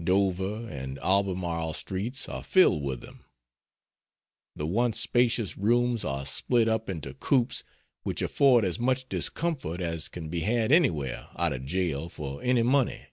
[0.00, 3.24] Dover and Albemarle Streets are filled with them.
[4.54, 7.64] The once spacious rooms are split up into coops
[8.04, 12.62] which afford as much discomfort as can be had anywhere out of jail for any
[12.62, 13.06] money.